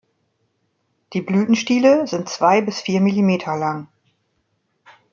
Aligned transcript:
Die 1.13 1.21
Blütenstiele 1.21 2.07
sind 2.07 2.27
zwei 2.27 2.59
bis 2.61 2.81
vier 2.81 3.01
Millimeter 3.01 3.55
lang. 3.55 3.87